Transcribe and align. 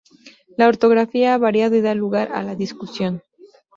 La 0.57 0.67
ortografía 0.67 1.35
ha 1.35 1.37
variado 1.37 1.75
y 1.75 1.81
da 1.81 1.93
lugar 1.93 2.31
a 2.31 2.41
la 2.41 2.55
discusión. 2.55 3.21